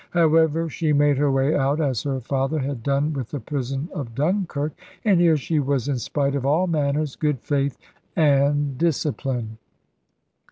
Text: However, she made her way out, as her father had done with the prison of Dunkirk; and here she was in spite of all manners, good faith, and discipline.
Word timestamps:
However, 0.09 0.67
she 0.67 0.93
made 0.93 1.19
her 1.19 1.31
way 1.31 1.55
out, 1.55 1.79
as 1.79 2.01
her 2.01 2.19
father 2.21 2.57
had 2.57 2.81
done 2.81 3.13
with 3.13 3.29
the 3.29 3.39
prison 3.39 3.87
of 3.93 4.15
Dunkirk; 4.15 4.73
and 5.05 5.19
here 5.21 5.37
she 5.37 5.59
was 5.59 5.87
in 5.87 5.99
spite 5.99 6.33
of 6.33 6.43
all 6.43 6.65
manners, 6.65 7.15
good 7.15 7.39
faith, 7.41 7.77
and 8.15 8.79
discipline. 8.79 9.59